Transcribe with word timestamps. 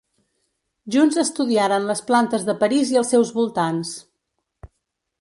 Junts 0.95 1.19
estudiaren 1.25 1.87
les 1.91 2.03
plantes 2.09 2.49
de 2.49 2.57
París 2.65 2.97
i 2.97 3.01
els 3.05 3.15
seus 3.17 3.37
voltants. 3.39 3.97